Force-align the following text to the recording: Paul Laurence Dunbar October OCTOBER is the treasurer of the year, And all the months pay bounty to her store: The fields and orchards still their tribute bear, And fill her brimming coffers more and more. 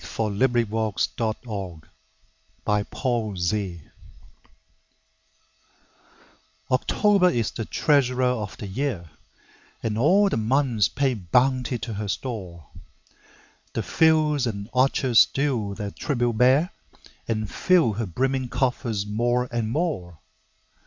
Paul 0.03 0.31
Laurence 0.31 1.05
Dunbar 1.15 1.81
October 2.65 3.81
OCTOBER 6.71 7.29
is 7.29 7.51
the 7.51 7.65
treasurer 7.65 8.23
of 8.23 8.57
the 8.57 8.65
year, 8.65 9.11
And 9.83 9.99
all 9.99 10.27
the 10.27 10.37
months 10.37 10.87
pay 10.89 11.13
bounty 11.13 11.77
to 11.77 11.93
her 11.93 12.07
store: 12.07 12.65
The 13.73 13.83
fields 13.83 14.47
and 14.47 14.69
orchards 14.73 15.19
still 15.19 15.75
their 15.75 15.91
tribute 15.91 16.33
bear, 16.39 16.71
And 17.27 17.47
fill 17.47 17.93
her 17.93 18.07
brimming 18.07 18.49
coffers 18.49 19.05
more 19.05 19.47
and 19.51 19.69
more. 19.69 20.17